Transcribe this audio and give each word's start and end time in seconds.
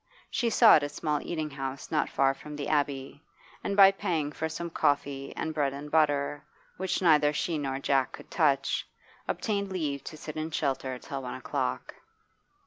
She 0.31 0.49
sought 0.49 0.81
a 0.81 0.89
small 0.89 1.21
eating 1.21 1.51
house 1.51 1.91
not 1.91 2.09
far 2.09 2.33
from 2.33 2.55
the 2.55 2.67
Abbey, 2.67 3.21
and 3.63 3.77
by 3.77 3.91
paying 3.91 4.31
for 4.31 4.49
some 4.49 4.71
coffee 4.71 5.31
and 5.35 5.53
bread 5.53 5.73
and 5.73 5.91
butter, 5.91 6.43
which 6.77 7.03
neither 7.03 7.31
she 7.33 7.59
nor 7.59 7.77
Jack 7.77 8.13
could 8.13 8.31
touch, 8.31 8.87
obtained 9.27 9.71
leave 9.71 10.03
to 10.05 10.17
sit 10.17 10.37
in 10.37 10.49
shelter 10.49 10.97
till 10.97 11.21
one 11.21 11.35
o'clock. 11.35 11.93